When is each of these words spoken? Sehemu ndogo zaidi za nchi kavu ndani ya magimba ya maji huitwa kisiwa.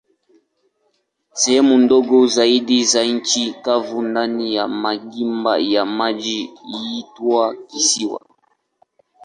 Sehemu 1.39 1.77
ndogo 1.77 2.25
zaidi 2.27 2.83
za 2.83 3.03
nchi 3.03 3.53
kavu 3.61 4.01
ndani 4.01 4.55
ya 4.55 4.67
magimba 4.67 5.57
ya 5.59 5.85
maji 5.85 6.49
huitwa 6.61 7.55
kisiwa. 7.67 8.21